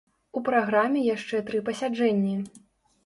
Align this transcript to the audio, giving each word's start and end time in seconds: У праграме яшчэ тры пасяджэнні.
У 0.39 0.41
праграме 0.47 1.03
яшчэ 1.15 1.43
тры 1.49 1.63
пасяджэнні. 1.71 2.35